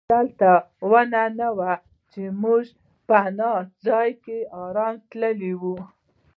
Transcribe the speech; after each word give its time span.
دلته 0.13 0.51
ونې 0.89 1.25
نه 1.39 1.49
وې 1.57 1.73
چې 2.11 2.21
موږ 2.41 2.63
په 3.07 3.17
پناه 3.23 3.59
ځای 3.85 4.09
کې 4.23 4.37
آرام 4.63 4.95
تللي 5.09 5.53
وای. 5.61 5.81